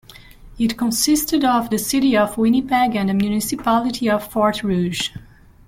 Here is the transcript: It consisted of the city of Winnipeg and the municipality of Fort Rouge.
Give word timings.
It 0.57 0.79
consisted 0.79 1.45
of 1.45 1.69
the 1.69 1.77
city 1.77 2.17
of 2.17 2.35
Winnipeg 2.35 2.95
and 2.95 3.09
the 3.09 3.13
municipality 3.13 4.09
of 4.09 4.31
Fort 4.31 4.63
Rouge. 4.63 5.11